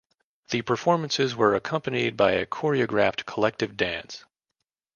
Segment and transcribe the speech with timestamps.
[0.49, 4.25] The performances were accompanied by a choreographed collective dance.